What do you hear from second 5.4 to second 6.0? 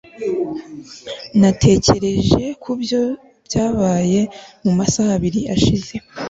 ashize